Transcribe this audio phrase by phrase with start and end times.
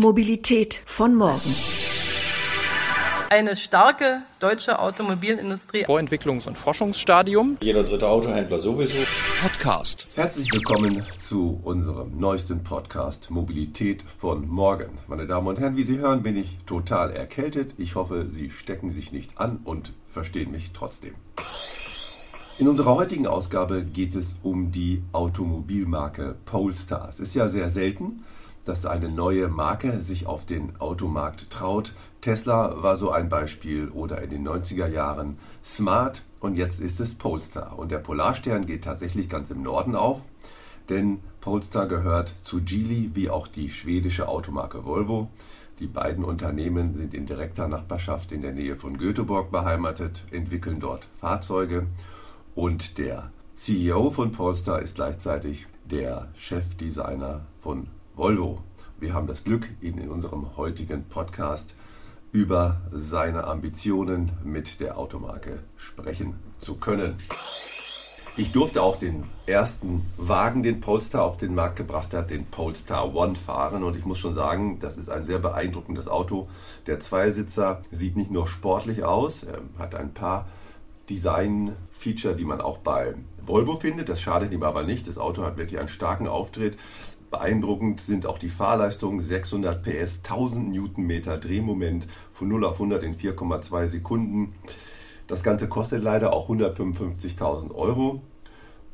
[0.00, 1.54] Automobilität von morgen.
[3.28, 5.84] Eine starke deutsche Automobilindustrie.
[5.84, 7.58] Vorentwicklungs- und Forschungsstadium.
[7.60, 8.96] Jeder dritte Autohändler sowieso.
[9.42, 10.08] Podcast.
[10.14, 14.96] Herzlich willkommen zu unserem neuesten Podcast Mobilität von morgen.
[15.06, 17.74] Meine Damen und Herren, wie Sie hören, bin ich total erkältet.
[17.76, 21.12] Ich hoffe, Sie stecken sich nicht an und verstehen mich trotzdem.
[22.56, 27.10] In unserer heutigen Ausgabe geht es um die Automobilmarke Polestar.
[27.10, 28.24] Es ist ja sehr selten,
[28.64, 31.92] dass eine neue Marke sich auf den Automarkt traut.
[32.20, 37.14] Tesla war so ein Beispiel oder in den 90er Jahren Smart und jetzt ist es
[37.14, 37.78] Polestar.
[37.78, 40.26] Und der Polarstern geht tatsächlich ganz im Norden auf,
[40.88, 45.28] denn Polestar gehört zu Geely wie auch die schwedische Automarke Volvo.
[45.78, 51.08] Die beiden Unternehmen sind in direkter Nachbarschaft in der Nähe von Göteborg beheimatet, entwickeln dort
[51.18, 51.86] Fahrzeuge
[52.54, 58.58] und der CEO von Polestar ist gleichzeitig der Chefdesigner von Volvo.
[58.98, 61.74] Wir haben das Glück, ihn in unserem heutigen Podcast
[62.32, 67.16] über seine Ambitionen mit der Automarke sprechen zu können.
[68.36, 73.14] Ich durfte auch den ersten Wagen, den Polestar auf den Markt gebracht hat, den Polestar
[73.14, 73.82] One fahren.
[73.82, 76.48] Und ich muss schon sagen, das ist ein sehr beeindruckendes Auto.
[76.86, 79.46] Der Zweisitzer sieht nicht nur sportlich aus,
[79.78, 80.46] hat ein paar
[81.10, 83.14] Design-Feature, die man auch bei
[83.44, 84.08] Volvo findet.
[84.08, 85.08] Das schadet ihm aber nicht.
[85.08, 86.78] Das Auto hat wirklich einen starken Auftritt.
[87.30, 89.20] Beeindruckend sind auch die Fahrleistungen.
[89.20, 94.54] 600 PS, 1000 Newtonmeter Drehmoment von 0 auf 100 in 4,2 Sekunden.
[95.26, 98.22] Das Ganze kostet leider auch 155.000 Euro.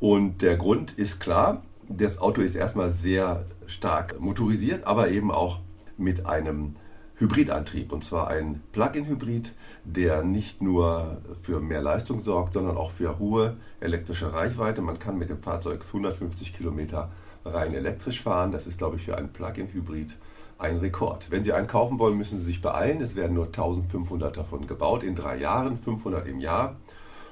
[0.01, 5.61] Und der Grund ist klar, das Auto ist erstmal sehr stark motorisiert, aber eben auch
[5.97, 6.77] mit einem
[7.15, 7.93] Hybridantrieb.
[7.93, 9.53] Und zwar ein Plug-in-Hybrid,
[9.85, 14.83] der nicht nur für mehr Leistung sorgt, sondern auch für hohe elektrische Reichweite.
[14.83, 17.11] Man kann mit dem Fahrzeug 150 Kilometer
[17.47, 18.53] rein elektrisch fahren.
[18.53, 20.17] Das ist, glaube ich, für einen Plug-in-Hybrid
[20.59, 21.31] ein Rekord.
[21.31, 23.01] Wenn Sie einen kaufen wollen, müssen Sie sich beeilen.
[23.01, 26.77] Es werden nur 1500 davon gebaut in drei Jahren, 500 im Jahr.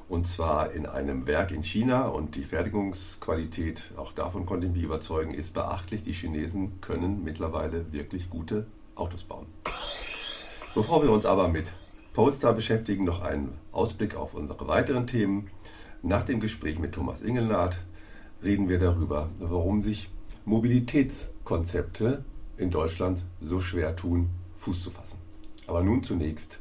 [0.08, 2.08] Und zwar in einem Werk in China.
[2.08, 6.02] Und die Fertigungsqualität, auch davon konnte ich mich überzeugen, ist beachtlich.
[6.02, 9.46] Die Chinesen können mittlerweile wirklich gute Autos bauen.
[10.74, 11.72] Bevor wir uns aber mit
[12.12, 15.50] Polestar beschäftigen, noch einen Ausblick auf unsere weiteren Themen.
[16.02, 17.78] Nach dem Gespräch mit Thomas Ingelnath
[18.42, 20.10] reden wir darüber, warum sich
[20.44, 22.24] Mobilitätskonzepte
[22.56, 25.18] in Deutschland so schwer tun, Fuß zu fassen.
[25.66, 26.60] Aber nun zunächst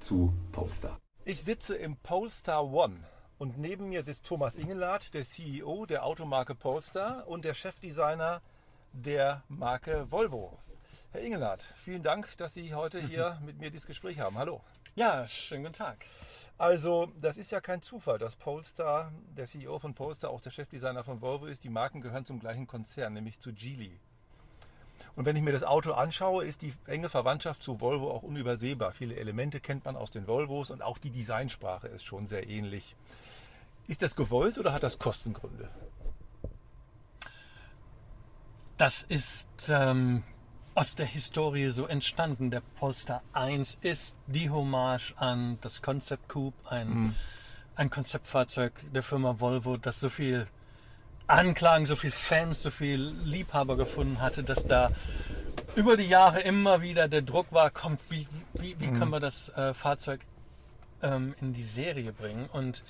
[0.00, 0.98] zu Polestar.
[1.24, 2.96] Ich sitze im Polestar One
[3.38, 8.42] und neben mir sitzt Thomas Ingelnath, der CEO der Automarke Polestar und der Chefdesigner
[8.92, 10.58] der Marke Volvo.
[11.10, 14.36] Herr Ingelhardt, vielen Dank, dass Sie heute hier mit mir dieses Gespräch haben.
[14.38, 14.60] Hallo.
[14.94, 16.04] Ja, schönen guten Tag.
[16.58, 21.02] Also, das ist ja kein Zufall, dass Polestar, der CEO von Polestar, auch der Chefdesigner
[21.02, 21.64] von Volvo ist.
[21.64, 23.98] Die Marken gehören zum gleichen Konzern, nämlich zu Geely.
[25.16, 28.92] Und wenn ich mir das Auto anschaue, ist die enge Verwandtschaft zu Volvo auch unübersehbar.
[28.92, 32.94] Viele Elemente kennt man aus den Volvos und auch die Designsprache ist schon sehr ähnlich.
[33.88, 35.70] Ist das gewollt oder hat das Kostengründe?
[38.76, 40.22] Das ist ähm,
[40.74, 42.50] aus der Historie so entstanden.
[42.50, 47.14] Der Polestar 1 ist die Hommage an das Concept Coupe, ein, mhm.
[47.76, 50.46] ein Konzeptfahrzeug der Firma Volvo, das so viel
[51.26, 54.90] Anklagen, so viel Fans, so viel Liebhaber gefunden hatte, dass da
[55.76, 58.98] über die Jahre immer wieder der Druck war, kommt, wie, wie, wie mhm.
[58.98, 60.20] können wir das äh, Fahrzeug
[61.02, 62.48] ähm, in die Serie bringen?
[62.52, 62.82] Und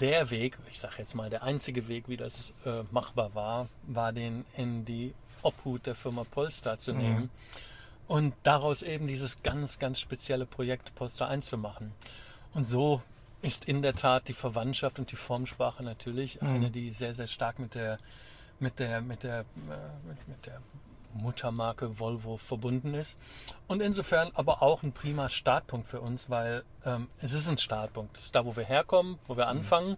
[0.00, 4.12] der Weg, ich sage jetzt mal der einzige Weg, wie das äh, machbar war, war
[4.12, 7.30] den in die Obhut der Firma Polestar zu nehmen mhm.
[8.08, 11.92] und daraus eben dieses ganz, ganz spezielle Projekt Polestar 1 zu machen.
[12.54, 13.02] Und so
[13.42, 16.48] ist in der Tat die Verwandtschaft und die Formsprache natürlich mhm.
[16.48, 17.98] eine, die sehr, sehr stark mit der,
[18.60, 20.60] mit der, mit der, äh, mit, mit der
[21.14, 23.18] Muttermarke Volvo verbunden ist.
[23.66, 28.16] Und insofern aber auch ein prima Startpunkt für uns, weil ähm, es ist ein Startpunkt.
[28.16, 29.58] Das ist da, wo wir herkommen, wo wir mhm.
[29.58, 29.96] anfangen.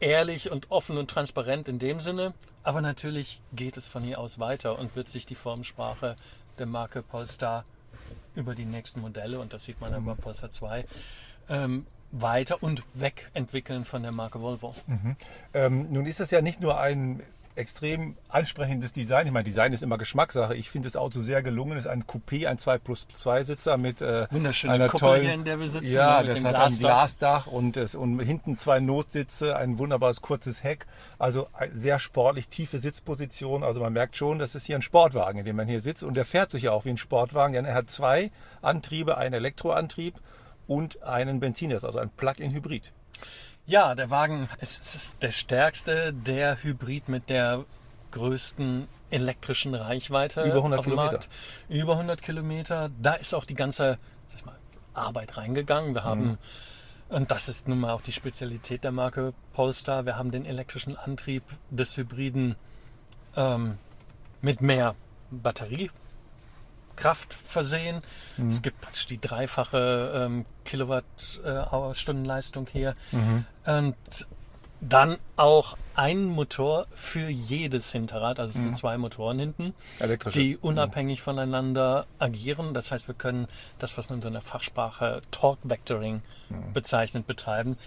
[0.00, 2.34] Ehrlich und offen und transparent in dem Sinne.
[2.62, 6.16] Aber natürlich geht es von hier aus weiter und wird sich die Formsprache
[6.58, 7.64] der Marke Polestar
[8.34, 10.06] über die nächsten Modelle, und das sieht man ja mhm.
[10.06, 10.84] bei Polestar 2,
[11.48, 14.74] ähm, weiter und wegentwickeln von der Marke Volvo.
[14.86, 15.16] Mhm.
[15.52, 17.22] Ähm, nun ist das ja nicht nur ein
[17.56, 19.26] extrem ansprechendes Design.
[19.26, 20.56] Ich meine, Design ist immer Geschmackssache.
[20.56, 21.78] Ich finde das Auto sehr gelungen.
[21.78, 24.26] Es ist ein Coupé, ein 2 plus 2 Sitzer mit äh,
[24.64, 25.92] einer Kuppel tollen, in der wir sitzen.
[25.92, 26.66] Ja, das hat Glasdach.
[26.66, 30.86] ein Glasdach und, es, und hinten zwei Notsitze, ein wunderbares kurzes Heck.
[31.18, 33.62] Also sehr sportlich, tiefe Sitzposition.
[33.62, 36.02] Also man merkt schon, das ist hier ein Sportwagen, in dem man hier sitzt.
[36.02, 38.30] Und der fährt sich ja auch wie ein Sportwagen, denn er hat zwei
[38.62, 40.14] Antriebe, einen Elektroantrieb
[40.66, 42.92] und einen Benziner, also ein Plug-in-Hybrid.
[43.66, 47.64] Ja, der Wagen ist, der stärkste, der Hybrid mit der
[48.10, 51.20] größten elektrischen Reichweite Über 100 auf dem Kilometer.
[51.68, 52.90] Über 100 Kilometer.
[53.00, 53.98] Da ist auch die ganze
[54.44, 54.56] mal,
[54.92, 55.94] Arbeit reingegangen.
[55.94, 56.38] Wir haben,
[57.08, 60.96] und das ist nun mal auch die Spezialität der Marke Polestar, wir haben den elektrischen
[60.96, 62.56] Antrieb des Hybriden
[63.36, 63.78] ähm,
[64.42, 64.94] mit mehr
[66.94, 68.02] Batteriekraft versehen.
[68.48, 72.94] Es gibt praktisch die dreifache ähm, Kilowattstundenleistung hier.
[73.66, 73.96] Und
[74.80, 79.74] dann auch ein Motor für jedes Hinterrad, also es sind zwei Motoren hinten,
[80.34, 82.74] die unabhängig voneinander agieren.
[82.74, 83.48] Das heißt, wir können
[83.78, 86.20] das, was man so in der Fachsprache Torque Vectoring
[86.74, 87.78] bezeichnet, betreiben.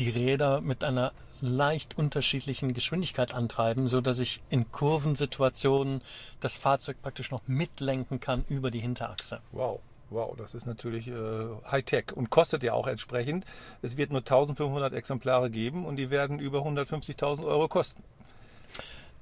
[0.00, 1.12] Die Räder mit einer
[1.42, 6.00] leicht unterschiedlichen Geschwindigkeit antreiben, so dass ich in Kurvensituationen
[6.40, 9.40] das Fahrzeug praktisch noch mitlenken kann über die Hinterachse.
[9.52, 9.80] Wow.
[10.08, 11.12] Wow, das ist natürlich äh,
[11.70, 13.44] Hightech und kostet ja auch entsprechend.
[13.82, 18.02] Es wird nur 1500 Exemplare geben und die werden über 150.000 Euro kosten.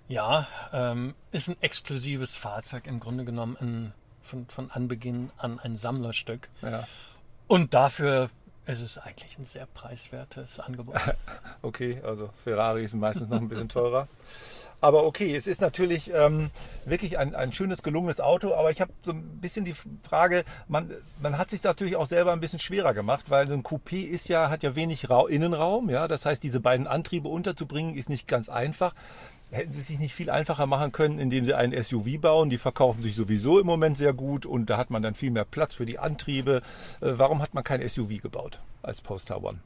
[0.07, 3.93] Ja, ähm, ist ein exklusives Fahrzeug, im Grunde genommen ein,
[4.23, 6.49] von, von Anbeginn an ein Sammlerstück.
[6.63, 6.87] Ja.
[7.49, 8.31] Und dafür
[8.69, 10.97] ist es eigentlich ein sehr preiswertes Angebot.
[11.61, 14.07] Okay, also Ferrari ist meistens noch ein bisschen teurer.
[14.81, 16.51] Aber okay, es ist natürlich ähm,
[16.85, 18.55] wirklich ein, ein schönes, gelungenes Auto.
[18.55, 19.75] Aber ich habe so ein bisschen die
[20.09, 23.65] Frage, man, man hat sich natürlich auch selber ein bisschen schwerer gemacht, weil so ein
[23.65, 25.91] Coupé ist ja, hat ja wenig Ra Innenraum.
[25.91, 26.07] Ja?
[26.07, 28.95] Das heißt, diese beiden Antriebe unterzubringen, ist nicht ganz einfach.
[29.51, 32.51] Hätten sie sich nicht viel einfacher machen können, indem sie einen SUV bauen.
[32.51, 35.47] Die verkaufen sich sowieso im Moment sehr gut und da hat man dann viel mehr
[35.47, 36.63] Platz für die Antriebe.
[37.01, 39.59] Äh, warum hat man kein SUV gebaut als Polestar One?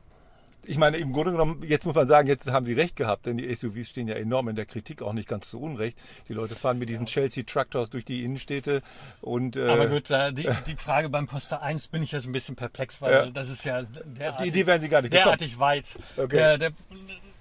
[0.65, 3.37] Ich meine, im Grunde genommen, jetzt muss man sagen, jetzt haben sie recht gehabt, denn
[3.37, 5.99] die SUVs stehen ja enorm in der Kritik, auch nicht ganz zu Unrecht.
[6.29, 8.81] Die Leute fahren mit diesen Chelsea Tractors durch die Innenstädte
[9.21, 12.33] und äh, Aber gut, äh, die, die Frage beim Poster 1 bin ich jetzt ein
[12.33, 13.27] bisschen perplex, weil Ja.
[13.31, 15.25] das ist ja derartig, die Idee wären sie gar nicht gekommen.
[15.25, 15.87] derartig weit.
[16.17, 16.37] Okay.
[16.37, 16.71] Der, der,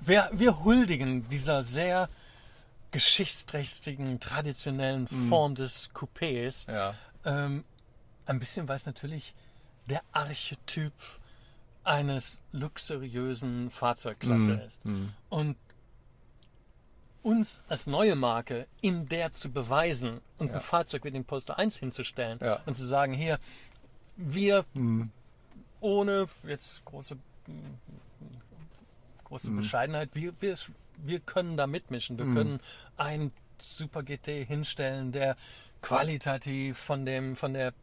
[0.03, 2.09] wir, wir huldigen dieser sehr
[2.91, 6.67] geschichtsträchtigen, traditionellen Form des Coupés.
[6.67, 6.73] Mhm.
[6.73, 6.95] Ja.
[7.25, 7.61] Ähm,
[8.25, 9.33] ein bisschen, weil es natürlich
[9.89, 10.93] der Archetyp
[11.83, 14.59] eines luxuriösen Fahrzeugklasse Mhm.
[14.61, 14.81] ist.
[15.29, 15.55] Und
[17.23, 21.77] uns als neue Marke in der zu beweisen und ein Fahrzeug wie den Poster 1
[21.77, 22.61] hinzustellen Ja.
[22.65, 23.39] und zu sagen, hier,
[24.17, 24.65] wir
[25.79, 27.17] ohne jetzt große,
[29.25, 30.55] große Bescheidenheit, wir, wir,
[31.03, 32.17] wir können da mitmischen.
[32.17, 32.59] Wir können
[32.97, 35.35] einen Super GT hinstellen, der
[35.81, 37.73] qualitativ von dem, von der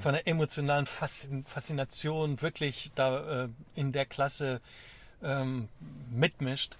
[0.00, 4.60] von der emotionalen Faszin- Faszination wirklich da äh, in der Klasse
[5.22, 5.68] ähm,
[6.10, 6.76] mitmischt,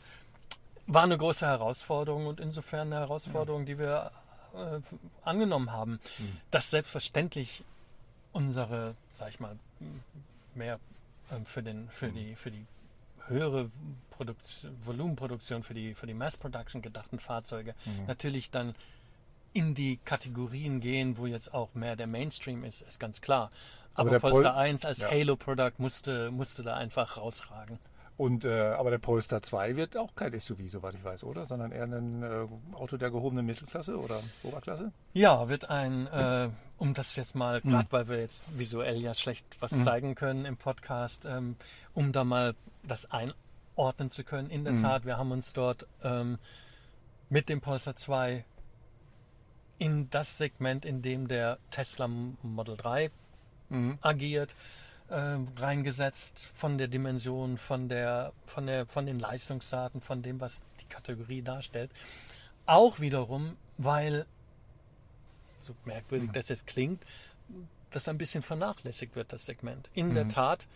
[0.86, 4.12] war eine große Herausforderung und insofern eine Herausforderung, die wir
[4.54, 4.80] äh,
[5.24, 5.98] angenommen haben,
[6.50, 7.64] dass selbstverständlich
[8.32, 9.56] unsere, sag ich mal,
[10.54, 10.78] mehr
[11.32, 12.64] ähm, für, den, für, die, für die
[13.32, 13.70] höhere
[14.10, 17.74] Produktion, Volumenproduktion, für die, für die Mass Production gedachten Fahrzeuge
[18.06, 18.74] natürlich dann
[19.52, 23.50] in die Kategorien gehen, wo jetzt auch mehr der Mainstream ist, ist ganz klar.
[23.94, 25.10] Aber Aber, Polestar Pol- 1 als Ja.
[25.10, 27.78] Halo-Product musste, musste da einfach rausragen.
[28.18, 31.46] Und, äh, aber der Polestar 2 wird auch kein SUV, soweit ich weiß, oder?
[31.46, 34.92] Sondern eher ein äh, Auto der gehobenen Mittelklasse oder Oberklasse?
[35.14, 37.70] Ja, wird ein, äh, um das jetzt mal, Mhm.
[37.70, 41.56] gerade weil wir jetzt visuell ja schlecht was zeigen können im Podcast, ähm,
[41.94, 42.54] um da mal
[42.86, 44.50] das einordnen zu können.
[44.50, 44.64] In Mhm.
[44.66, 46.38] der Tat, wir haben uns dort ähm,
[47.30, 48.44] mit dem Polestar 2
[49.78, 53.10] in das Segment, in dem der Tesla Model 3
[53.70, 53.98] Mhm.
[54.02, 54.54] agiert,
[55.12, 60.64] äh, reingesetzt von der Dimension, von der, von der, von den Leistungsdaten, von dem, was
[60.80, 61.90] die Kategorie darstellt.
[62.64, 64.24] Auch wiederum, weil,
[65.40, 67.04] so merkwürdig das jetzt klingt,
[67.90, 69.90] das ein bisschen vernachlässigt wird, das Segment.
[69.92, 70.66] In der Tat,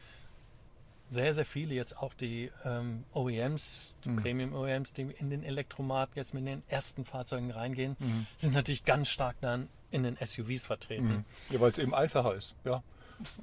[1.09, 6.35] sehr, sehr viele jetzt auch die ähm, OEMs, die Premium-OEMs, die in den Elektromarkt jetzt
[6.35, 7.97] mit den ersten Fahrzeugen reingehen,
[8.37, 11.25] sind natürlich ganz stark dann in den SUVs vertreten.
[11.51, 12.55] Ja, weil es eben einfacher ist.
[12.65, 12.83] Ja.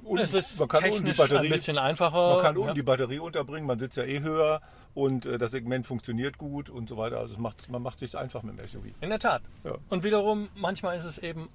[0.04, 2.34] Und Es ist man kann unten die technisch Batterie, ein bisschen einfacher.
[2.34, 2.74] man kann unten ja.
[2.74, 4.60] die Batterie unterbringen, man sitzt ja eh höher
[4.94, 7.18] und äh, das Segment funktioniert gut und so weiter.
[7.18, 8.84] Also es macht, man macht sich einfach mit dem SUV.
[9.00, 9.42] In der Tat.
[9.64, 9.74] Ja.
[9.88, 11.48] Und wiederum, manchmal ist es eben,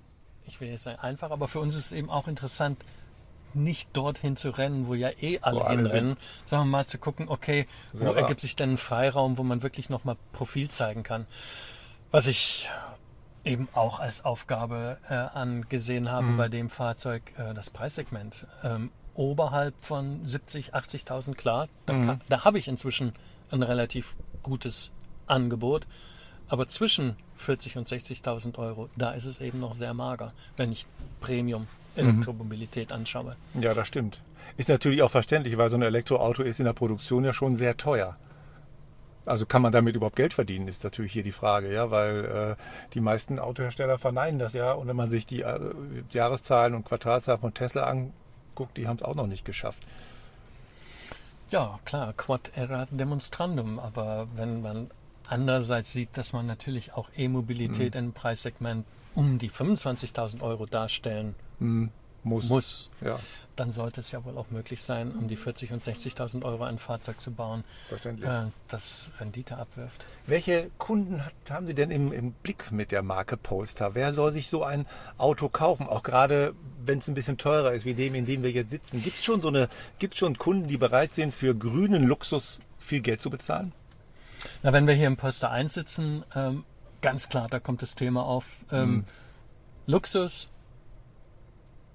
[0.46, 2.78] ich will jetzt sagen einfach, aber für uns ist es eben auch interessant,
[3.54, 7.68] nicht dorthin zu rennen, wo ja eh alle alle hinrennen, sondern mal zu gucken, okay,
[7.94, 8.14] wo Ja.
[8.14, 11.26] ergibt sich denn ein Freiraum, wo man wirklich nochmal Profil zeigen kann.
[12.12, 12.70] Was ich
[13.50, 18.46] eben auch als Aufgabe äh, angesehen habe bei dem Fahrzeug, äh, das Preissegment.
[18.64, 23.14] Ähm, oberhalb von 70, 80.000 klar, da, kann- da habe ich inzwischen
[23.52, 24.92] ein relativ gutes
[25.28, 25.88] Angebot.
[26.48, 30.86] Aber zwischen 40 und 60.000 Euro, da ist es eben noch sehr mager, wenn ich
[31.22, 33.36] Premium Elektromobilität anschaue.
[33.56, 34.20] Ja, das stimmt.
[34.58, 37.78] Ist natürlich auch verständlich, weil so ein Elektroauto ist in der Produktion ja schon sehr
[37.78, 38.16] teuer.
[39.26, 42.64] Also kann man damit überhaupt Geld verdienen, ist natürlich hier die Frage, ja, weil äh,
[42.94, 44.72] die meisten Autohersteller verneinen das ja.
[44.74, 45.60] Und wenn man sich die äh,
[46.12, 49.84] Jahreszahlen und Quartalzahlen von Tesla anguckt, die haben es auch noch nicht geschafft.
[51.52, 54.92] Ja, klar, Quad erat demonstrandum, aber wenn man
[55.28, 58.00] andererseits sieht, dass man natürlich auch E-Mobilität Mhm.
[58.00, 58.86] im Preissegment
[59.16, 62.50] um die 25.000 Euro darstellen Muss.
[62.50, 63.20] muss, Ja,
[63.60, 66.80] dann sollte es ja wohl auch möglich sein, um die 40.000 und 60.000 Euro ein
[66.80, 68.30] Fahrzeug zu bauen, verständlich.
[68.30, 70.06] äh, das Rendite abwirft.
[70.26, 73.96] Welche Kunden hat, haben Sie denn im, im Blick mit der Marke Polestar?
[73.96, 74.86] Wer soll sich so ein
[75.18, 75.88] Auto kaufen?
[75.88, 76.54] Auch gerade,
[76.86, 79.04] wenn es ein bisschen teurer ist, wie dem, in dem wir jetzt sitzen.
[79.04, 79.68] Gibt es schon so eine,
[80.14, 83.74] schon Kunden, die bereit sind, für grünen Luxus viel Geld zu bezahlen?
[84.64, 86.64] Na, wenn wir hier im Polster 1 sitzen, ähm,
[87.02, 89.04] ganz klar, da kommt das Thema auf ähm,
[89.86, 90.48] Luxus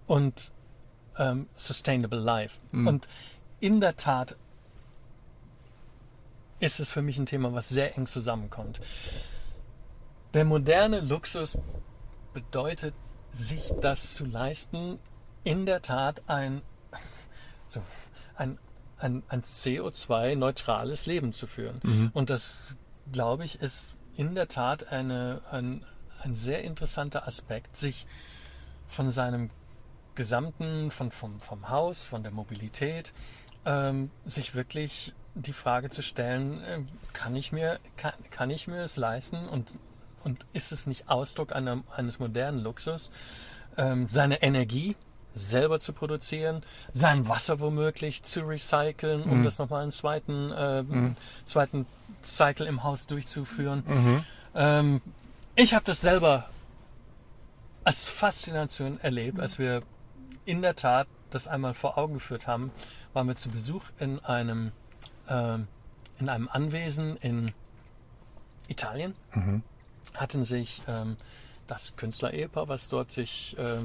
[0.06, 0.52] und
[1.18, 2.59] ähm, Sustainable Life.
[2.87, 3.09] Und
[3.61, 4.37] in der Tat
[6.61, 8.80] ist es für mich ein Thema, was sehr eng zusammenkommt.
[10.33, 11.59] Der moderne Luxus
[12.33, 12.94] bedeutet,
[13.33, 14.99] sich das zu leisten,
[15.42, 16.62] in der Tat ein,
[17.68, 17.83] so,
[18.37, 18.59] ein,
[18.99, 21.80] ein, ein CO2-neutrales Leben zu führen.
[22.14, 22.76] Und das,
[23.12, 25.85] glaube ich, ist in der Tat eine, ein,
[26.23, 28.06] ein sehr interessanter Aspekt, sich
[28.88, 29.50] von seinem
[30.14, 33.12] gesamten, von, vom, vom Haus, von der Mobilität,
[33.64, 36.80] ähm, sich wirklich die Frage zu stellen, äh,
[37.12, 39.78] kann ich mir, kann, kann ich mir es leisten und,
[40.23, 43.11] und ist es nicht Ausdruck einer, eines modernen Luxus,
[43.76, 44.97] ähm, seine Energie
[45.35, 50.85] selber zu produzieren, sein Wasser womöglich zu recyceln, um das nochmal einen zweiten, äh,
[51.44, 51.87] zweiten
[52.23, 53.83] Cycle im Haus durchzuführen.
[54.54, 55.00] Ähm,
[55.56, 56.49] ich habe das selber
[57.83, 59.83] als Faszination erlebt, als wir
[60.44, 62.70] in der Tat das einmal vor Augen geführt haben,
[63.12, 64.72] waren wir zu Besuch in einem,
[65.28, 65.66] ähm,
[66.18, 67.52] in einem Anwesen in
[68.68, 69.14] Italien,
[70.14, 71.16] hatten sich ähm,
[71.66, 73.78] das Künstlerehepaar, was dort sich äh,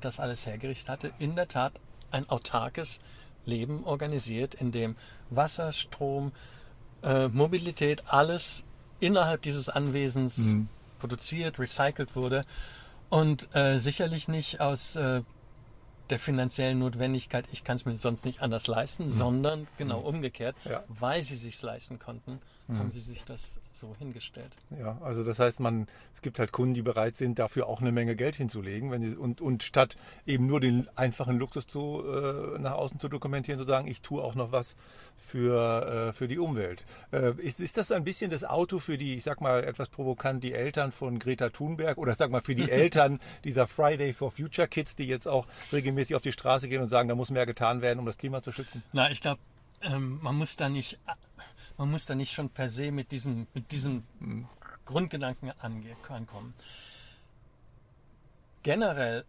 [0.00, 1.72] das alles hergerichtet hatte, in der Tat
[2.10, 3.00] ein autarkes
[3.44, 4.96] Leben organisiert, in dem
[5.30, 6.32] Wasser, Strom,
[7.02, 8.64] äh, Mobilität, alles
[9.00, 10.54] innerhalb dieses Anwesens
[10.98, 12.44] produziert, recycelt wurde
[13.10, 15.22] und äh, sicherlich nicht aus äh,
[16.10, 20.84] der finanziellen Notwendigkeit, ich kann es mir sonst nicht anders leisten, sondern genau umgekehrt, Ja.
[20.88, 24.50] weil sie sich leisten konnten, haben sie sich das so hingestellt.
[24.70, 27.92] Ja, also das heißt, man, es gibt halt Kunden, die bereit sind, dafür auch eine
[27.92, 29.96] Menge Geld hinzulegen, wenn sie, und, und statt
[30.26, 34.22] eben nur den einfachen Luxus zu, äh, nach außen zu dokumentieren, zu sagen, ich tue
[34.22, 34.74] auch noch was
[35.16, 36.84] für, äh, für die Umwelt.
[37.12, 39.88] Äh, ist, ist das so ein bisschen das Auto für die, ich sag mal etwas
[39.88, 44.32] provokant, die Eltern von Greta Thunberg oder sag mal für die Eltern dieser Friday for
[44.32, 47.46] Future Kids, die jetzt auch regelmäßig auf die Straße gehen und sagen, da muss mehr
[47.46, 48.82] getan werden, um das Klima zu schützen?
[48.92, 49.40] Na, ich glaube,
[49.82, 50.98] ähm, man muss da nicht,
[51.76, 54.04] man muss da nicht schon per se mit diesem, mit diesem
[54.84, 56.54] Grundgedanken ange ankommen.
[58.62, 59.24] Generell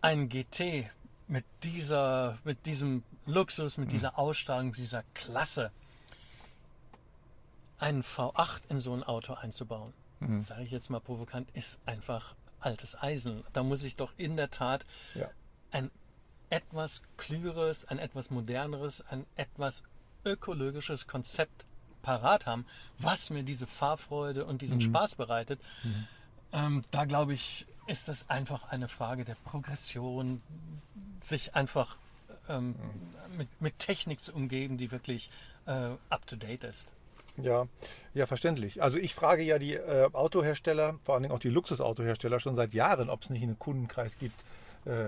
[0.00, 0.90] ein GT
[1.28, 5.72] mit dieser, mit diesem Luxus, mit dieser Ausstrahlung, mit dieser Klasse,
[7.78, 9.92] einen V8 in so ein Auto einzubauen,
[10.40, 13.44] sage ich jetzt mal provokant, ist einfach altes Eisen.
[13.52, 15.28] Da muss ich doch in der Tat Ja.
[15.72, 15.90] ein
[16.48, 19.82] etwas klügeres, ein etwas moderneres, ein etwas
[20.26, 21.64] ökologisches Konzept
[22.02, 22.66] parat haben,
[22.98, 25.60] was mir diese Fahrfreude und diesen Spaß bereitet.
[26.52, 30.40] Ähm, da glaube ich, ist das einfach eine Frage der Progression,
[31.20, 31.96] sich einfach
[32.48, 32.74] ähm,
[33.36, 35.30] mit, mit Technik zu umgeben, die wirklich
[35.66, 36.92] äh, up-to-date ist.
[37.38, 37.66] Ja,
[38.14, 38.82] ja, verständlich.
[38.82, 42.72] Also ich frage ja die äh, Autohersteller, vor allen Dingen auch die Luxusautohersteller schon seit
[42.72, 44.42] Jahren, ob es nicht einen Kundenkreis gibt,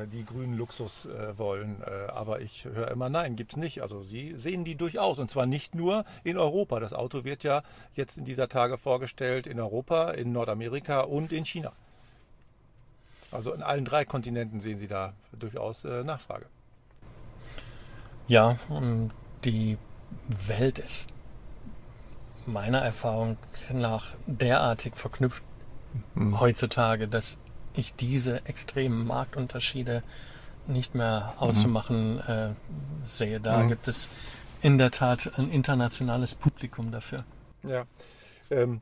[0.07, 1.83] die grünen Luxus äh, wollen.
[1.83, 3.81] Äh, aber ich höre immer, nein, gibt es nicht.
[3.83, 5.19] Also sie sehen die durchaus.
[5.19, 6.81] Und zwar nicht nur in Europa.
[6.81, 7.63] Das Auto wird ja
[7.95, 11.73] jetzt in dieser Tage vorgestellt in Europa, in Nordamerika und in China.
[13.31, 16.47] Also in allen drei Kontinenten sehen Sie da durchaus äh, Nachfrage.
[18.27, 19.13] Ja, und
[19.45, 19.79] die
[20.29, 21.11] Welt ist
[22.47, 23.37] meiner Erfahrung
[23.73, 25.45] nach derartig verknüpft
[26.17, 27.39] heutzutage, dass
[27.79, 30.03] ich diese extremen Marktunterschiede
[30.67, 32.51] nicht mehr auszumachen äh,
[33.05, 33.41] sehe.
[33.41, 33.69] Da Mhm.
[33.69, 34.11] gibt es
[34.61, 37.25] in der Tat ein internationales Publikum dafür.
[37.63, 37.85] Ja.
[38.51, 38.81] Ähm,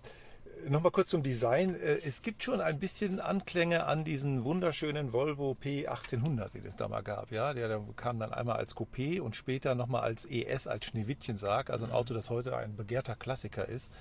[0.69, 1.77] Nochmal kurz zum Design.
[1.77, 6.89] Äh, Es gibt schon ein bisschen Anklänge an diesen wunderschönen Volvo P1800, den es da
[6.89, 7.31] mal gab.
[7.31, 11.71] Ja, der, der kam dann einmal als Coupé und später nochmal als ES, als Schneewittchensarg.
[11.71, 13.93] Also ein Auto, das heute ein begehrter Klassiker ist.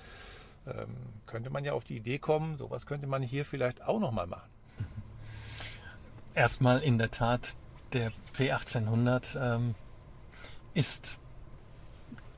[0.66, 0.88] Ähm,
[1.26, 4.50] könnte man ja auf die Idee kommen, sowas könnte man hier vielleicht auch nochmal machen.
[6.36, 7.56] Erstmal in der Tat,
[7.92, 9.74] der P1800 ähm,
[10.74, 11.18] ist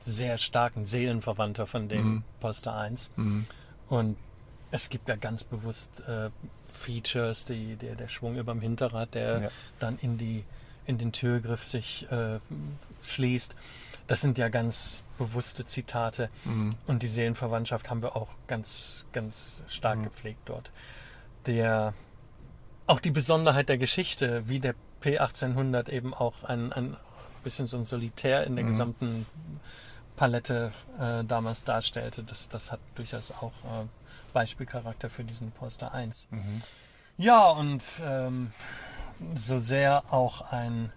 [0.05, 2.23] sehr stark ein Seelenverwandter von dem Mhm.
[2.39, 3.11] Polestar 1.
[3.89, 4.17] Und
[4.71, 6.29] es gibt da ganz bewusst äh,
[6.65, 9.49] Features, die, der, der Schwung über dem Hinterrad, der Ja.
[9.79, 10.45] dann in, die,
[10.85, 12.39] in den Türgriff sich äh,
[13.03, 13.53] schließt.
[14.07, 16.29] Das sind ja ganz bewusste Zitate.
[16.45, 16.75] Mhm.
[16.87, 20.71] Und die Seelenverwandtschaft haben wir auch ganz, ganz stark gepflegt dort.
[21.45, 21.93] Der,
[22.89, 26.97] auch die Besonderheit der Geschichte, wie der P1800 eben auch ein, ein
[27.43, 29.25] bisschen so ein Solitär in der gesamten
[30.15, 33.85] Palette äh, damals darstellte, das, das hat durchaus auch äh,
[34.33, 36.27] Beispielcharakter für diesen Poster 1.
[37.17, 38.51] Ja, und ähm,
[39.35, 40.91] so sehr auch ein,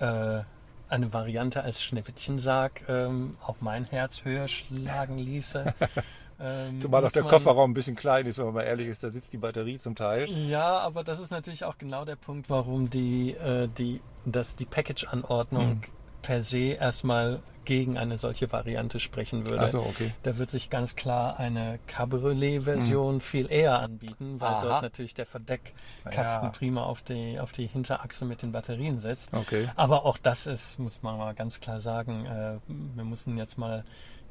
[0.00, 0.40] äh,
[0.88, 5.74] eine Variante als Schneewittchensarg ähm, auch mein Herz höher schlagen ließe.
[6.40, 9.02] ähm, Zumal auch der man- Kofferraum ein bisschen klein ist, wenn man mal ehrlich ist,
[9.04, 10.28] da sitzt die Batterie zum Teil.
[10.30, 14.66] Ja, aber das ist natürlich auch genau der Punkt, warum die, äh, die, dass die
[14.66, 15.80] Package-Anordnung Hm.
[16.22, 19.60] per se erstmal gegen eine solche Variante sprechen würde.
[19.60, 20.12] Achso, okay.
[20.22, 24.48] Da wird sich ganz klar eine Cabriolet-Version viel eher anbieten, weil.
[24.48, 24.62] Aha.
[24.62, 26.50] dort natürlich der Verdeckkasten Ja.
[26.50, 29.34] prima auf die, auf die Hinterachse mit den Batterien sitzt.
[29.34, 29.68] Okay.
[29.76, 33.84] Aber auch das ist, muss man mal ganz klar sagen, äh, wir müssen jetzt mal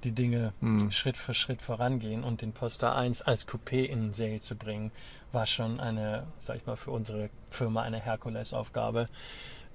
[0.04, 0.92] die Dinge Hm.
[0.92, 4.92] Schritt für Schritt vorangehen und den Poster 1 als Coupé in Serie zu bringen,
[5.32, 9.10] war schon eine, sag ich mal, für unsere Firma eine Herkulesaufgabe.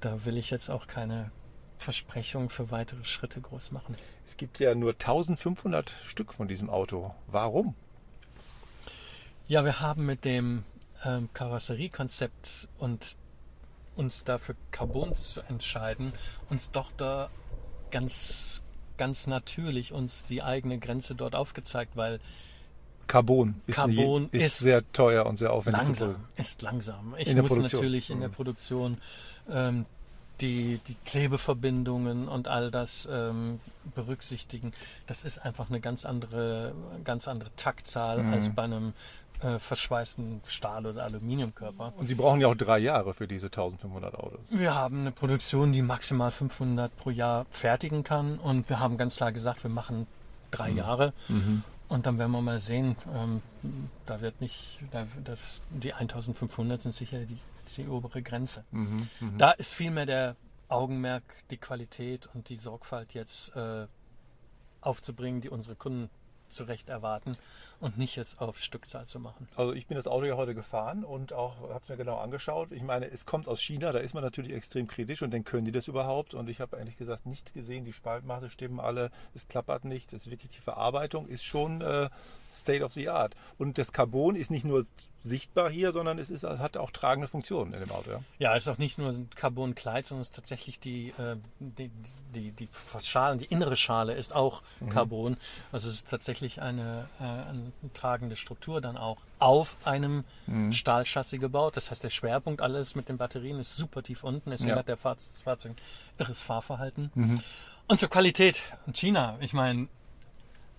[0.01, 1.31] Da will ich jetzt auch keine
[1.79, 3.97] Versprechung für weitere Schritte groß machen.
[4.27, 7.15] Es gibt ja nur 1500 Stück von diesem Auto.
[7.27, 7.75] Warum?
[9.49, 10.65] Ja, wir haben mit dem
[11.05, 13.17] ähm, Karosseriekonzept und
[13.97, 16.13] uns dafür Carbon zu entscheiden,
[16.49, 17.29] uns doch da
[17.91, 18.63] ganz,
[18.97, 22.21] ganz natürlich uns die eigene Grenze dort aufgezeigt, weil
[23.09, 27.15] Carbon ist, Carbon ist, ist sehr teuer und sehr aufwendig langsam ist langsam.
[27.19, 27.81] Ich muss Produktion.
[27.81, 28.33] natürlich in der Mhm.
[28.33, 28.99] Produktion
[29.51, 29.87] ähm,
[30.41, 33.61] die, die Klebeverbindungen und all das ähm,
[33.95, 34.73] berücksichtigen.
[35.07, 38.33] Das ist einfach eine ganz andere, ganz andere Taktzahl Mhm.
[38.33, 38.93] als bei einem
[39.43, 41.93] äh, verschweißten Stahl- oder Aluminiumkörper.
[41.97, 44.41] Und Sie brauchen ja auch drei Jahre für diese 1500 Autos.
[44.51, 49.17] Wir haben eine Produktion, die maximal 500 pro Jahr fertigen kann und wir haben ganz
[49.17, 50.07] klar gesagt, wir machen
[50.51, 50.77] drei Mhm.
[50.77, 51.13] Jahre
[51.89, 52.97] und dann werden wir mal sehen.
[53.15, 53.43] Ähm,
[54.07, 57.39] da wird nicht, da, das, die 1500 sind sicher die,
[57.77, 58.65] die obere Grenze.
[58.71, 59.09] Mhm.
[59.21, 59.39] Mhm.
[59.39, 60.37] Da ist vielmehr der
[60.69, 63.87] Augenmerk, die Qualität und die Sorgfalt jetzt äh,
[64.81, 66.11] aufzubringen, die unsere Kunden
[66.49, 67.33] zu Recht erwarten
[67.83, 69.49] und nicht jetzt auf Stückzahl zu machen.
[69.57, 72.71] Also ich bin das Auto ja heute gefahren und auch habe es mir genau angeschaut.
[72.71, 75.65] Ich meine, es kommt aus China, da ist man natürlich extrem kritisch und dann können
[75.65, 76.33] die das überhaupt.
[76.33, 80.27] Und ich habe eigentlich gesagt nichts gesehen, die Spaltmaße stimmen alle, es klappert nicht, es
[80.27, 82.09] ist wirklich die Verarbeitung ist schon äh,
[82.55, 83.35] State of the Art.
[83.59, 84.85] Und das Carbon ist nicht nur
[85.25, 88.11] sichtbar hier, sondern es ist, hat auch tragende Funktionen in dem Auto.
[88.11, 88.21] Ja?
[88.39, 91.91] Ja, es ist auch nicht nur ein Carbon-Kleid, sondern es ist tatsächlich die, äh, die,
[92.35, 92.69] die, die
[93.03, 95.37] Schale, die innere Schale ist auch Carbon.
[95.71, 100.25] Also es ist tatsächlich eine, äh, eine tragende Struktur dann auch auf einem
[100.71, 101.77] Stahlchassis gebaut.
[101.77, 104.51] Das heißt, der Schwerpunkt alles mit den Batterien ist super tief unten.
[104.51, 104.77] Deswegen Ja.
[104.77, 105.73] hat der Fahr das Fahrzeug
[106.19, 107.43] irres Fahrverhalten.
[107.89, 108.63] Und zur Qualität.
[108.93, 109.89] China, ich meine,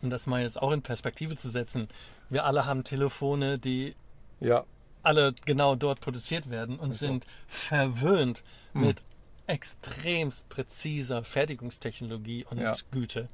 [0.02, 1.88] um das mal jetzt auch in Perspektive zu setzen,
[2.30, 3.96] wir alle haben Telefone, die
[4.40, 4.64] Ja,
[5.04, 7.08] alle genau dort produziert werden und so.
[7.08, 8.82] sind verwöhnt Hm.
[8.82, 9.02] mit
[9.48, 12.76] extremst präziser Fertigungstechnologie und Ja.
[12.92, 13.28] Güte.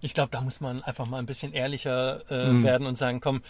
[0.00, 2.62] Ich glaube, da muss man einfach mal ein bisschen ehrlicher äh, Hm.
[2.64, 3.42] werden und sagen, komm,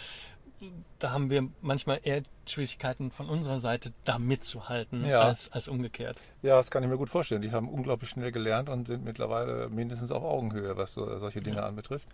[0.98, 5.22] da haben wir manchmal eher Schwierigkeiten von unserer Seite, da mitzuhalten, Ja.
[5.22, 6.22] als, als umgekehrt.
[6.42, 7.42] ja, das kann ich mir gut vorstellen.
[7.42, 11.62] Die haben unglaublich schnell gelernt und sind mittlerweile mindestens auf Augenhöhe, was so, solche Dinge
[11.62, 12.06] anbetrifft.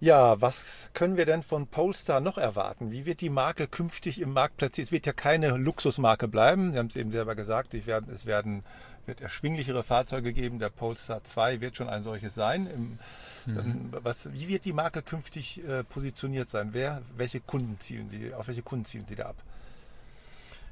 [0.00, 2.92] Ja, was können wir denn von Polestar noch erwarten?
[2.92, 4.86] Wie wird die Marke künftig im Markt platziert?
[4.88, 6.70] Es wird ja keine Luxusmarke bleiben.
[6.70, 7.74] Sie haben es eben selber gesagt.
[7.84, 8.62] Werden, es werden,
[9.08, 10.58] wird erschwinglichere Fahrzeuge geben.
[10.58, 12.66] Der Polestar 2 wird schon ein solches sein.
[12.66, 12.98] Im,
[13.46, 16.70] dann, was, wie wird die Marke künftig äh, positioniert sein?
[16.72, 19.36] Wer, welche Kunden zielen Sie, auf welche Kunden zielen Sie da ab?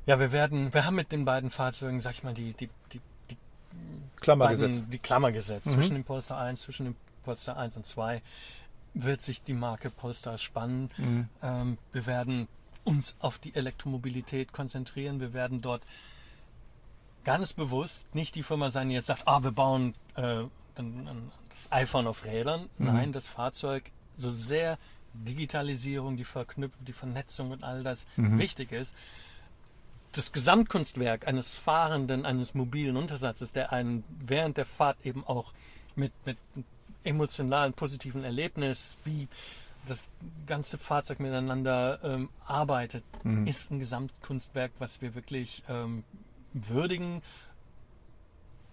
[0.05, 3.01] Ja, wir werden, wir haben mit den beiden Fahrzeugen, sag ich mal, die, die, die,
[3.31, 3.37] die
[4.21, 4.85] Klammer beiden, gesetzt.
[4.93, 5.67] die Klammer gesetzt.
[5.67, 5.73] Mhm.
[5.73, 8.23] Zwischen dem Polestar 1, zwischen dem Polestar 1 und 2
[8.95, 10.91] wird sich die Marke Polestar spannen.
[10.97, 11.29] Mhm.
[11.43, 12.47] Ähm, wir werden
[12.85, 15.21] uns auf die Elektromobilität konzentrieren.
[15.21, 15.83] Wir werden dort
[17.27, 21.33] ganz bewusst nicht die Firma sein, die jetzt sagt, ah, wir bauen äh, ein, ein,
[21.51, 22.71] das iPhone auf Rädern.
[22.79, 22.87] Mhm.
[22.87, 24.79] Nein, das Fahrzeug, so sehr
[25.13, 28.39] Digitalisierung, die Verknüpfung, die Vernetzung und all das Mhm.
[28.39, 28.95] wichtig ist,
[30.13, 35.53] das Gesamtkunstwerk eines fahrenden, eines mobilen Untersatzes, der einen während der Fahrt eben auch
[35.97, 36.39] mit, mit
[37.03, 39.27] emotionalen, positiven Erlebnis, wie
[39.89, 40.11] das
[40.47, 43.05] ganze Fahrzeug miteinander ähm, arbeitet,
[43.47, 46.05] ist ein Gesamtkunstwerk, was wir wirklich ähm,
[46.69, 47.23] würdigen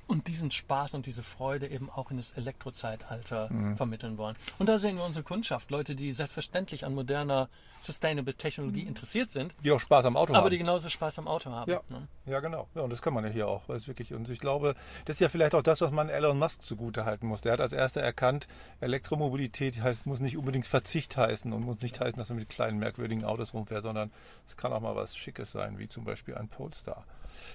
[0.08, 3.78] und diesen Spaß und diese Freude eben auch in das Elektrozeitalter mhm.
[3.78, 4.36] vermitteln wollen.
[4.60, 8.90] Und da sehen wir unsere Kundschaft, Leute, die selbstverständlich an moderner Sustainable Technologie mhm.
[8.90, 9.56] interessiert sind.
[9.64, 10.44] Die auch Spaß am Auto aber haben.
[10.44, 11.72] Aber die genauso Spaß am Auto haben.
[11.72, 12.08] Ja, ne?
[12.26, 12.68] ja genau.
[12.76, 13.66] Ja, und das kann man ja hier auch.
[13.68, 16.62] Das wirklich, und ich glaube, das ist ja vielleicht auch das, was man Elon Musk
[16.62, 17.42] zugute halten muss.
[17.42, 18.48] Der hat als erster erkannt,
[18.82, 22.78] Elektromobilität heißt, muss nicht unbedingt Verzicht heißen und muss nicht heißen, dass man mit kleinen,
[22.78, 24.12] merkwürdigen Autos rumfährt, sondern
[24.48, 27.06] es kann auch mal was Schickes sein, wie zum Beispiel ein Polestar.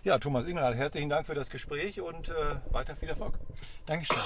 [0.05, 2.33] Ja, Thomas Ingelhardt, herzlichen Dank für das Gespräch und äh,
[2.73, 3.35] weiter viel Erfolg.
[3.87, 4.17] Dankeschön.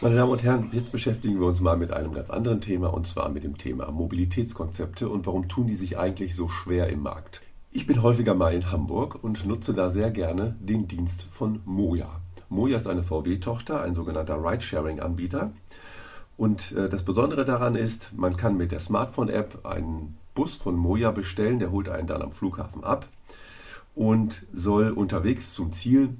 [0.00, 3.06] Meine Damen und Herren, jetzt beschäftigen wir uns mal mit einem ganz anderen Thema und
[3.06, 7.42] zwar mit dem Thema Mobilitätskonzepte und warum tun die sich eigentlich so schwer im Markt.
[7.72, 12.20] Ich bin häufiger mal in Hamburg und nutze da sehr gerne den Dienst von Moja.
[12.48, 15.52] Moja ist eine VW-Tochter, ein sogenannter Ridesharing-Anbieter.
[16.36, 21.10] Und äh, das Besondere daran ist, man kann mit der Smartphone-App einen Bus von Moja
[21.10, 23.08] bestellen, der holt einen dann am Flughafen ab
[23.98, 26.10] und soll unterwegs zum Ziel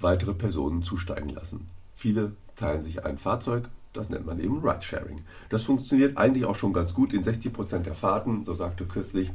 [0.00, 1.66] weitere Personen zusteigen lassen.
[1.92, 5.20] Viele teilen sich ein Fahrzeug, das nennt man eben Ridesharing.
[5.50, 9.30] Das funktioniert eigentlich auch schon ganz gut in 60 Prozent der Fahrten, so sagte kürzlich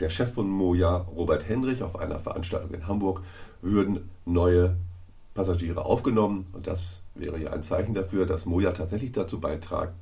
[0.00, 3.22] der Chef von Moja, Robert Henrich, auf einer Veranstaltung in Hamburg,
[3.62, 4.76] würden neue
[5.32, 9.94] Passagiere aufgenommen und das wäre ja ein Zeichen dafür, dass Moja tatsächlich dazu beiträgt,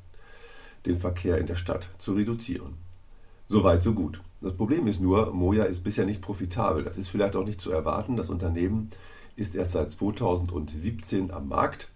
[0.86, 2.74] den Verkehr in der Stadt zu reduzieren.
[3.46, 4.20] Soweit, so gut.
[4.40, 6.84] Das Problem ist nur, Moja ist bisher nicht profitabel.
[6.84, 8.16] Das ist vielleicht auch nicht zu erwarten.
[8.16, 8.90] Das Unternehmen
[9.34, 11.88] ist erst seit 2017 am Markt.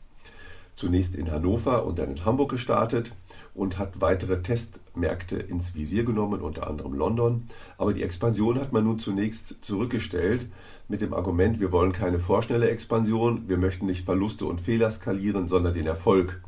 [0.75, 3.13] Zunächst in Hannover und dann in Hamburg gestartet
[3.55, 7.45] und hat weitere Testmärkte ins Visier genommen, unter anderem London.
[7.77, 10.49] Aber die Expansion hat man nun zunächst zurückgestellt
[10.89, 15.47] mit dem Argument, wir wollen keine vorschnelle Expansion, wir möchten nicht Verluste und Fehler skalieren,
[15.47, 16.41] sondern den Erfolg,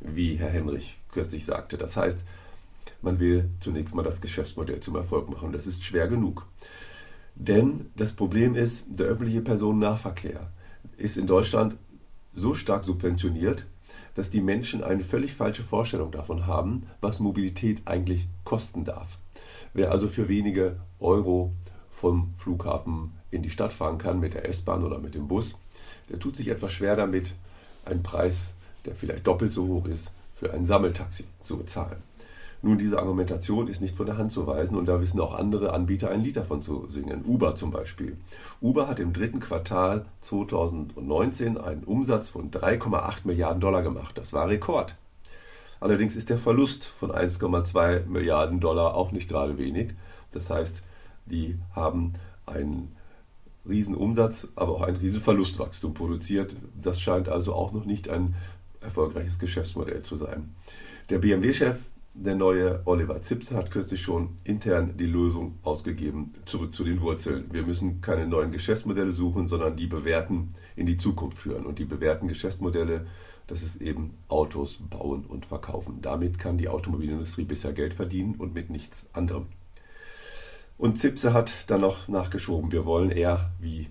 [0.00, 1.76] wie Herr Henrich kürzlich sagte.
[1.76, 2.18] Das heißt,
[3.02, 5.52] man will zunächst mal das Geschäftsmodell zum Erfolg machen.
[5.52, 6.46] Das ist schwer genug.
[7.34, 10.50] Denn das Problem ist, der öffentliche Personennahverkehr
[10.96, 11.76] ist in Deutschland
[12.32, 13.66] so stark subventioniert,
[14.14, 19.18] dass die Menschen eine völlig falsche Vorstellung davon haben, was Mobilität eigentlich kosten darf.
[19.74, 21.52] Wer also für wenige Euro
[21.90, 25.56] vom Flughafen in die Stadt fahren kann mit der S-Bahn oder mit dem Bus,
[26.08, 27.34] der tut sich etwas schwer damit,
[27.84, 28.54] einen Preis,
[28.86, 31.98] der vielleicht doppelt so hoch ist, für ein Sammeltaxi zu bezahlen.
[32.62, 35.72] Nun, diese Argumentation ist nicht von der Hand zu weisen und da wissen auch andere
[35.72, 37.24] Anbieter ein Lied davon zu singen.
[37.24, 38.16] Uber zum Beispiel.
[38.60, 44.18] Uber hat im dritten Quartal 2019 einen Umsatz von 3,8 Milliarden Dollar gemacht.
[44.18, 44.96] Das war Rekord.
[45.80, 49.94] Allerdings ist der Verlust von 1,2 Milliarden Dollar auch nicht gerade wenig.
[50.32, 50.82] Das heißt,
[51.26, 52.14] die haben
[52.46, 52.96] einen
[53.68, 56.56] riesen Umsatz, aber auch ein riesen Verlustwachstum produziert.
[56.82, 58.34] Das scheint also auch noch nicht ein
[58.80, 60.54] erfolgreiches Geschäftsmodell zu sein.
[61.10, 61.84] Der BMW-Chef
[62.18, 67.44] der neue Oliver Zipse hat kürzlich schon intern die Lösung ausgegeben, zurück zu den Wurzeln.
[67.52, 71.66] Wir müssen keine neuen Geschäftsmodelle suchen, sondern die bewährten in die Zukunft führen.
[71.66, 73.06] Und die bewährten Geschäftsmodelle,
[73.46, 75.98] das ist eben Autos bauen und verkaufen.
[76.00, 79.46] Damit kann die Automobilindustrie bisher Geld verdienen und mit nichts anderem.
[80.78, 83.88] Und Zipse hat dann noch nachgeschoben, wir wollen eher wie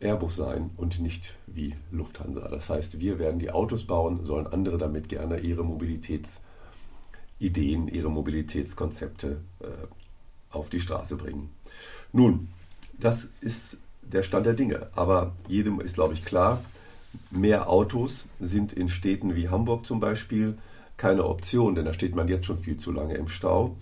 [0.00, 2.48] Airbus sein und nicht wie Lufthansa.
[2.48, 6.40] Das heißt, wir werden die Autos bauen, sollen andere damit gerne ihre Mobilitäts-
[7.38, 9.66] Ideen, ihre Mobilitätskonzepte äh,
[10.50, 11.50] auf die Straße bringen.
[12.12, 12.48] Nun,
[12.98, 14.88] das ist der Stand der Dinge.
[14.94, 16.62] Aber jedem ist, glaube ich, klar,
[17.30, 20.58] mehr Autos sind in Städten wie Hamburg zum Beispiel
[20.96, 23.76] keine Option, denn da steht man jetzt schon viel zu lange im Stau.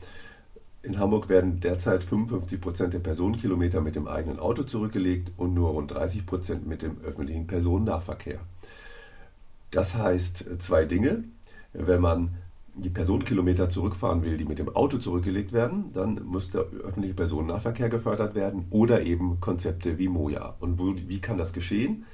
[0.82, 5.70] In Hamburg werden derzeit 55 Prozent der Personenkilometer mit dem eigenen Auto zurückgelegt und nur
[5.70, 8.38] rund 30 Prozent mit dem öffentlichen Personennahverkehr.
[9.70, 11.24] Das heißt zwei Dinge.
[11.72, 12.36] Wenn man
[12.76, 17.88] die Personenkilometer zurückfahren will, die mit dem Auto zurückgelegt werden, dann muss der öffentliche Personennahverkehr
[17.88, 20.54] gefördert werden oder eben Konzepte wie Moja.
[20.60, 22.04] Und wo, wie kann das geschehen?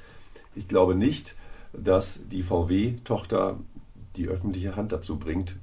[0.54, 1.34] Ich glaube nicht,
[1.72, 3.58] dass die VW-Tochter
[4.16, 5.56] die öffentliche Hand dazu bringt,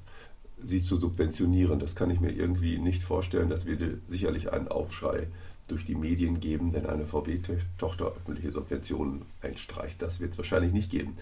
[0.62, 1.79] sie zu subventionieren.
[1.79, 3.49] Das kann ich mir irgendwie nicht vorstellen.
[3.49, 5.27] Das würde sicherlich einen Aufschrei
[5.67, 10.01] durch die Medien geben, wenn eine VW-Tochter öffentliche Subventionen einstreicht.
[10.01, 11.17] Das wird es wahrscheinlich nicht geben.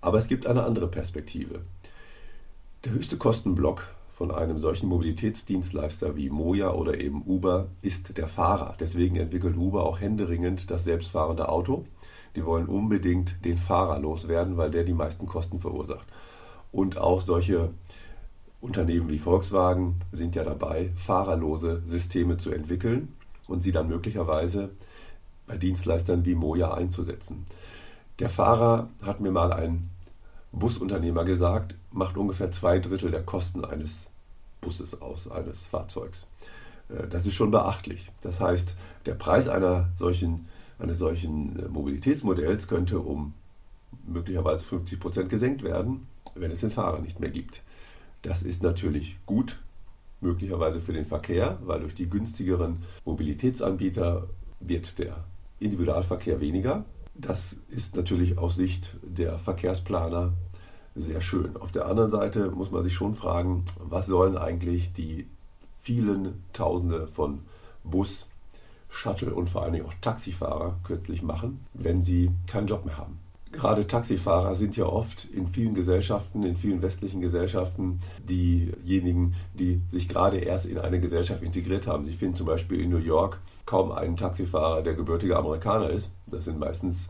[0.00, 1.62] Aber es gibt eine andere Perspektive.
[2.84, 8.76] Der höchste Kostenblock von einem solchen Mobilitätsdienstleister wie Moja oder eben Uber ist der Fahrer.
[8.78, 11.82] Deswegen entwickelt Uber auch händeringend das selbstfahrende Auto.
[12.36, 16.06] Die wollen unbedingt den Fahrer loswerden, weil der die meisten Kosten verursacht.
[16.70, 17.70] Und auch solche
[18.60, 23.12] Unternehmen wie Volkswagen sind ja dabei, fahrerlose Systeme zu entwickeln
[23.48, 24.70] und sie dann möglicherweise
[25.48, 27.44] bei Dienstleistern wie Moja einzusetzen.
[28.20, 29.90] Der Fahrer hat mir mal ein
[30.52, 34.08] Busunternehmer gesagt, macht ungefähr zwei Drittel der Kosten eines
[34.60, 36.26] Busses aus, eines Fahrzeugs.
[36.88, 38.10] Äh, das ist schon beachtlich.
[38.20, 38.74] Das heißt,
[39.06, 40.48] der Preis einer solchen,
[40.78, 43.34] eines solchen äh, Mobilitätsmodells könnte um
[44.06, 47.62] möglicherweise 50 Prozent gesenkt werden, wenn es den Fahrer nicht mehr gibt.
[48.22, 49.58] Das ist natürlich gut,
[50.20, 54.28] möglicherweise für den Verkehr, weil durch die günstigeren Mobilitätsanbieter
[54.60, 55.24] wird der
[55.60, 56.84] Individualverkehr weniger.
[57.14, 60.32] Das ist natürlich aus Sicht der Verkehrsplaner
[60.98, 61.56] sehr schön.
[61.56, 65.26] Auf der anderen Seite muss man sich schon fragen, was sollen eigentlich die
[65.78, 67.40] vielen Tausende von
[67.84, 68.26] Bus,
[68.88, 73.18] Shuttle und vor allen Dingen auch Taxifahrer kürzlich machen, wenn sie keinen Job mehr haben.
[73.50, 80.06] Gerade Taxifahrer sind ja oft in vielen Gesellschaften, in vielen westlichen Gesellschaften diejenigen, die sich
[80.06, 82.04] gerade erst in eine Gesellschaft integriert haben.
[82.04, 86.10] Sie finden zum Beispiel in New York kaum einen Taxifahrer, der gebürtiger Amerikaner ist.
[86.26, 87.08] Das sind meistens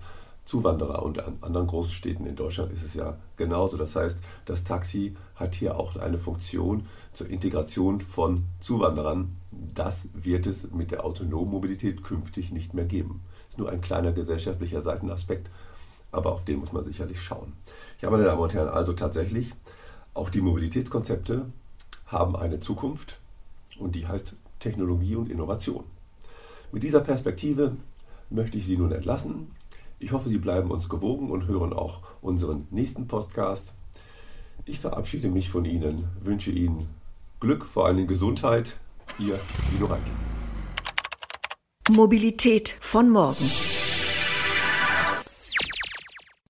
[0.49, 3.77] Zuwanderer und an anderen großen Städten in Deutschland ist es ja genauso.
[3.77, 9.37] Das heißt, das Taxi hat hier auch eine Funktion zur Integration von Zuwanderern.
[9.51, 13.21] Das wird es mit der autonomen Mobilität künftig nicht mehr geben.
[13.43, 15.51] Das ist nur ein kleiner gesellschaftlicher Seitenaspekt,
[16.13, 17.53] aber auf den muss man sicherlich schauen.
[18.01, 19.53] Ja, meine Damen und Herren, also tatsächlich,
[20.15, 21.45] auch die Mobilitätskonzepte
[22.07, 23.19] haben eine Zukunft
[23.79, 25.85] und die heißt Technologie und Innovation.
[26.73, 27.77] Mit dieser Perspektive
[28.31, 29.58] möchte ich Sie nun entlassen.
[30.01, 33.75] Ich hoffe, Sie bleiben uns gewogen und hören auch unseren nächsten Podcast.
[34.65, 36.89] Ich verabschiede mich von Ihnen, wünsche Ihnen
[37.41, 38.77] Glück, vor allem Gesundheit.
[39.19, 39.41] Ihr
[39.73, 40.17] Dino Reitling.
[41.91, 43.78] Mobilität von morgen.